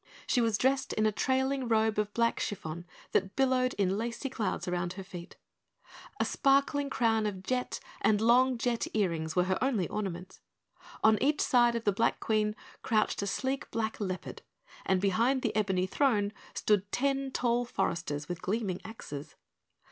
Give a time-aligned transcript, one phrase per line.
[0.25, 4.67] She was dressed in a trailing robe of black chiffon that billowed in lacy clouds
[4.67, 5.35] round her feet.
[6.19, 10.41] A sparkling crown of jet and long jet earrings were her only ornaments.
[11.03, 14.41] On each side of the Black Queen crouched a sleek black leopard
[14.87, 19.35] and behind the ebony throne stood ten tall foresters with gleaming axes.